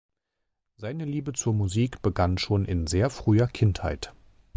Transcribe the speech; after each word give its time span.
Seine 0.77 1.05
Liebe 1.05 1.31
zur 1.33 1.53
Musik 1.53 2.01
begann 2.01 2.39
schon 2.39 2.65
in 2.65 2.87
sehr 2.87 3.11
früher 3.11 3.45
Kindheit. 3.45 4.15